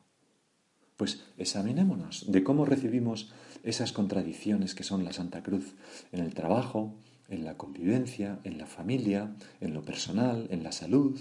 Pues 0.95 1.25
examinémonos 1.37 2.31
de 2.31 2.41
cómo 2.41 2.63
recibimos 2.63 3.33
esas 3.63 3.91
contradicciones 3.91 4.75
que 4.75 4.85
son 4.85 5.03
la 5.03 5.11
Santa 5.11 5.43
Cruz 5.43 5.75
en 6.13 6.21
el 6.21 6.33
trabajo, 6.33 6.95
en 7.27 7.43
la 7.43 7.57
convivencia, 7.57 8.39
en 8.45 8.57
la 8.57 8.65
familia, 8.65 9.35
en 9.59 9.73
lo 9.73 9.83
personal, 9.83 10.47
en 10.51 10.63
la 10.63 10.71
salud. 10.71 11.19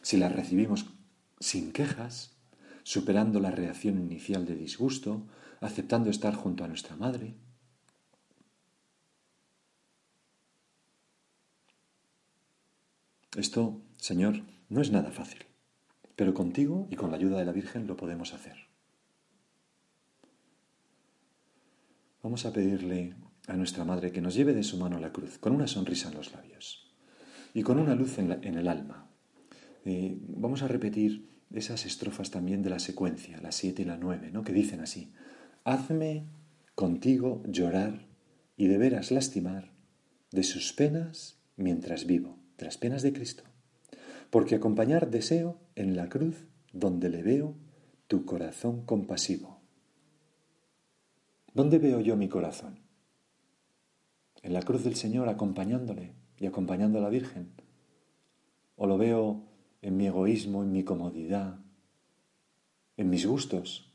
Si 0.00 0.16
las 0.16 0.32
recibimos 0.32 0.86
sin 1.40 1.72
quejas, 1.72 2.32
superando 2.82 3.38
la 3.38 3.50
reacción 3.50 3.98
inicial 3.98 4.46
de 4.46 4.56
disgusto, 4.56 5.26
aceptando 5.60 6.08
estar 6.08 6.34
junto 6.34 6.64
a 6.64 6.68
nuestra 6.68 6.96
madre. 6.96 7.34
Esto, 13.36 13.80
Señor, 13.96 14.42
no 14.72 14.80
es 14.80 14.90
nada 14.90 15.10
fácil, 15.10 15.44
pero 16.16 16.32
contigo 16.32 16.88
y 16.90 16.96
con 16.96 17.10
la 17.10 17.18
ayuda 17.18 17.38
de 17.38 17.44
la 17.44 17.52
Virgen 17.52 17.86
lo 17.86 17.94
podemos 17.94 18.32
hacer. 18.32 18.56
Vamos 22.22 22.46
a 22.46 22.54
pedirle 22.54 23.14
a 23.48 23.52
nuestra 23.54 23.84
Madre 23.84 24.12
que 24.12 24.22
nos 24.22 24.34
lleve 24.34 24.54
de 24.54 24.62
su 24.62 24.78
mano 24.78 24.98
la 24.98 25.12
cruz, 25.12 25.36
con 25.36 25.54
una 25.54 25.66
sonrisa 25.66 26.08
en 26.08 26.14
los 26.14 26.32
labios 26.32 26.90
y 27.52 27.62
con 27.62 27.78
una 27.78 27.94
luz 27.94 28.16
en, 28.18 28.30
el 28.30 28.66
alma. 28.66 29.10
Eh, 29.84 30.16
vamos 30.26 30.62
a 30.62 30.68
repetir 30.68 31.28
esas 31.52 31.84
estrofas 31.84 32.30
también 32.30 32.62
de 32.62 32.70
la 32.70 32.78
secuencia, 32.78 33.38
la 33.42 33.52
7 33.52 33.82
y 33.82 33.84
la 33.84 33.98
9, 33.98 34.30
¿no? 34.32 34.42
que 34.42 34.54
dicen 34.54 34.80
así, 34.80 35.12
hazme 35.64 36.24
contigo 36.74 37.42
llorar 37.46 38.06
y 38.56 38.68
de 38.68 38.78
veras 38.78 39.10
lastimar 39.10 39.70
de 40.30 40.44
sus 40.44 40.72
penas 40.72 41.42
mientras 41.56 42.06
vivo, 42.06 42.38
de 42.56 42.64
las 42.64 42.78
penas 42.78 43.02
de 43.02 43.12
Cristo, 43.12 43.44
porque 44.32 44.54
acompañar 44.54 45.10
deseo 45.10 45.60
en 45.76 45.94
la 45.94 46.08
cruz 46.08 46.48
donde 46.72 47.10
le 47.10 47.22
veo 47.22 47.54
tu 48.08 48.24
corazón 48.24 48.86
compasivo 48.86 49.62
¿Dónde 51.54 51.78
veo 51.78 52.00
yo 52.00 52.16
mi 52.16 52.28
corazón? 52.28 52.78
¿En 54.42 54.54
la 54.54 54.62
cruz 54.62 54.84
del 54.84 54.96
Señor 54.96 55.28
acompañándole 55.28 56.14
y 56.38 56.46
acompañando 56.46 56.98
a 56.98 57.02
la 57.02 57.10
Virgen? 57.10 57.52
¿O 58.76 58.86
lo 58.86 58.96
veo 58.96 59.42
en 59.82 59.98
mi 59.98 60.06
egoísmo, 60.06 60.62
en 60.62 60.72
mi 60.72 60.82
comodidad, 60.82 61.58
en 62.96 63.10
mis 63.10 63.26
gustos? 63.26 63.92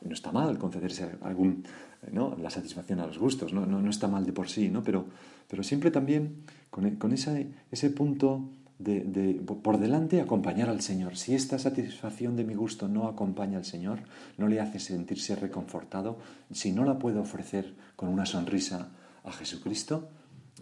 No 0.00 0.14
está 0.14 0.32
mal 0.32 0.58
concederse 0.58 1.16
algún, 1.22 1.62
¿no? 2.10 2.36
la 2.36 2.50
satisfacción 2.50 2.98
a 2.98 3.06
los 3.06 3.18
gustos, 3.18 3.52
no, 3.52 3.64
no, 3.64 3.88
está 3.88 4.08
mal 4.08 4.26
de 4.26 4.32
por 4.32 4.48
sí, 4.48 4.68
¿no? 4.68 4.82
pero, 4.82 5.06
pero 5.46 5.62
siempre 5.62 5.92
también 5.92 6.42
con, 6.70 6.96
con 6.96 7.12
ese 7.12 7.90
punto 7.90 8.50
de, 8.78 9.40
por 9.62 9.78
delante 9.78 10.20
acompañar 10.20 10.68
al 10.68 10.80
Señor. 10.80 11.16
Si 11.16 11.34
esta 11.34 11.58
satisfacción 11.58 12.36
de 12.36 12.44
mi 12.44 12.54
gusto 12.54 12.88
no 12.88 13.08
acompaña 13.08 13.58
al 13.58 13.64
Señor, 13.64 14.00
no 14.36 14.48
le 14.48 14.60
hace 14.60 14.78
sentirse 14.78 15.36
reconfortado, 15.36 16.18
si 16.52 16.72
no 16.72 16.84
la 16.84 16.98
puedo 16.98 17.20
ofrecer 17.20 17.74
con 17.96 18.08
una 18.08 18.26
sonrisa 18.26 18.92
a 19.24 19.32
Jesucristo, 19.32 20.10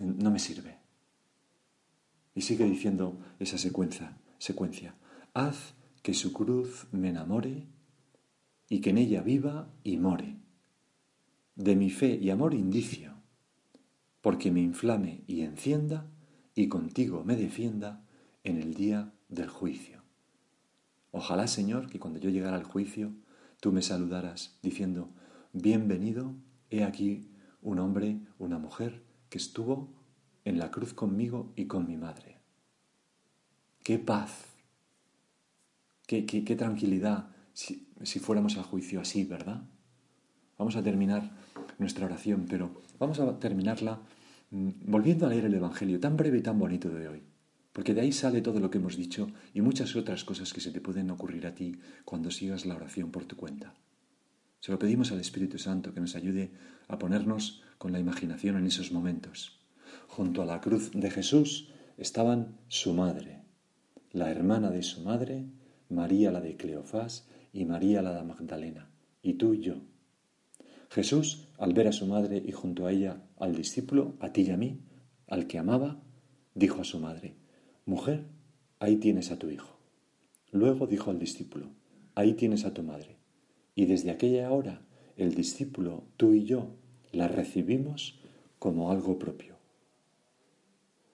no 0.00 0.31
me 0.31 0.38
sirve. 0.38 0.79
Y 2.35 2.42
sigue 2.42 2.64
diciendo 2.64 3.18
esa 3.38 3.59
secuencia, 3.59 4.16
secuencia. 4.38 4.94
Haz 5.35 5.74
que 6.03 6.14
su 6.14 6.33
cruz 6.33 6.87
me 6.92 7.11
enamore 7.11 7.66
y 8.68 8.81
que 8.81 8.90
en 8.90 8.98
ella 8.98 9.22
viva 9.22 9.68
y 9.83 9.96
more. 9.96 10.37
De 11.57 11.77
mi 11.77 11.90
fe 11.90 12.18
y 12.20 12.31
amor 12.31 12.55
indicio, 12.55 13.14
porque 14.20 14.50
me 14.50 14.61
inflame 14.61 15.22
y 15.27 15.42
encienda 15.42 16.07
y 16.55 16.68
contigo 16.68 17.22
me 17.24 17.37
defienda 17.37 18.04
en 18.44 18.59
el 18.59 18.74
día 18.74 19.11
del 19.28 19.48
juicio. 19.48 20.02
Ojalá, 21.11 21.46
Señor, 21.46 21.88
que 21.88 21.98
cuando 21.98 22.20
yo 22.20 22.28
llegara 22.28 22.57
al 22.57 22.64
juicio, 22.64 23.12
tú 23.61 23.72
me 23.72 23.83
saludaras 23.83 24.59
diciendo, 24.62 25.09
bienvenido, 25.52 26.35
he 26.70 26.85
aquí 26.85 27.30
un 27.62 27.78
hombre, 27.78 28.20
una 28.38 28.59
mujer 28.59 29.02
que 29.30 29.38
estuvo 29.38 29.88
en 30.44 30.59
la 30.59 30.70
cruz 30.70 30.92
conmigo 30.92 31.52
y 31.57 31.64
con 31.66 31.87
mi 31.87 31.96
madre. 31.96 32.38
Qué 33.83 33.98
paz, 33.98 34.44
qué, 36.07 36.26
qué, 36.26 36.57
tranquilidad 36.57 37.30
si, 37.54 37.88
si 38.02 38.18
fuéramos 38.18 38.59
al 38.59 38.64
juicio 38.64 39.00
así, 39.00 39.24
¿verdad? 39.24 39.62
Vamos 40.59 40.76
a 40.76 40.83
terminar 40.83 41.30
nuestra 41.78 42.07
oración, 42.07 42.46
pero 42.48 42.83
vamos 42.98 43.18
a 43.20 43.38
terminarla 43.38 44.00
mm, 44.50 44.70
volviendo 44.87 45.26
a 45.26 45.30
leer 45.30 45.46
el 45.46 45.54
Evangelio 45.54 45.98
tan 45.98 46.16
breve 46.16 46.38
y 46.38 46.42
tan 46.42 46.59
bonito 46.59 46.90
de 46.90 47.09
hoy 47.09 47.34
porque 47.75 47.93
de 47.93 48.03
ahí 48.03 48.13
sale 48.13 48.41
todo 48.41 48.61
lo 48.61 48.71
que 48.71 48.79
hemos 48.79 48.97
dicho 48.97 49.33
y 49.53 49.61
muchas 49.61 49.97
otras 49.97 50.23
cosas 50.25 50.53
que 50.53 50.61
se 50.61 50.71
te 50.71 50.81
pueden 50.81 51.11
ocurrir 51.11 51.45
a 51.45 51.57
ti 51.57 51.77
cuando 52.05 52.31
sigas 52.31 52.67
la 52.67 52.77
oración 52.77 53.11
por 53.11 53.25
tu 53.25 53.37
cuenta. 53.37 53.75
Se 54.61 54.71
lo 54.71 54.79
pedimos 54.79 55.11
al 55.11 55.21
Espíritu 55.21 55.59
Santo 55.59 55.93
que 55.93 56.01
nos 56.01 56.15
ayude 56.15 56.53
a 56.87 56.99
ponernos 56.99 57.63
con 57.77 57.91
la 57.91 57.99
imaginación 57.99 58.57
en 58.57 58.67
esos 58.67 58.93
momentos. 58.93 59.59
Junto 60.07 60.41
a 60.41 60.47
la 60.47 60.61
cruz 60.61 60.93
de 60.93 61.11
Jesús 61.11 61.69
estaban 61.99 62.57
su 62.69 62.95
madre, 62.95 63.43
la 64.13 64.31
hermana 64.31 64.71
de 64.71 64.85
su 64.85 65.03
madre, 65.03 65.45
María 65.89 66.31
la 66.31 66.41
de 66.41 66.57
Cleofás 66.57 67.27
y 67.53 67.65
María 67.65 68.03
la 68.03 68.15
de 68.15 68.23
Magdalena, 68.23 68.89
y 69.21 69.35
tú 69.35 69.53
y 69.53 69.63
yo. 69.63 69.83
Jesús, 70.91 71.49
al 71.59 71.75
ver 71.75 71.89
a 71.89 71.93
su 71.93 72.07
madre 72.07 72.41
y 72.47 72.53
junto 72.53 72.87
a 72.87 72.93
ella 72.93 73.21
al 73.37 73.57
discípulo, 73.57 74.15
a 74.21 74.33
ti 74.33 74.43
y 74.43 74.51
a 74.51 74.57
mí, 74.57 74.81
al 75.27 75.49
que 75.49 75.59
amaba, 75.59 76.01
dijo 76.55 76.81
a 76.81 76.85
su 76.85 77.01
madre, 77.01 77.35
Mujer, 77.87 78.25
ahí 78.79 78.97
tienes 78.97 79.31
a 79.31 79.38
tu 79.38 79.51
hijo. 79.51 79.77
Luego 80.53 80.87
dijo 80.87 81.11
al 81.11 81.18
discípulo, 81.18 81.66
ahí 82.14 82.33
tienes 82.33 82.64
a 82.64 82.73
tu 82.73 82.83
madre. 82.83 83.18
Y 83.75 83.85
desde 83.85 84.11
aquella 84.11 84.51
hora 84.51 84.81
el 85.16 85.35
discípulo, 85.35 86.05
tú 86.16 86.33
y 86.33 86.44
yo, 86.44 86.70
la 87.12 87.29
recibimos 87.29 88.18
como 88.59 88.90
algo 88.90 89.18
propio. 89.18 89.54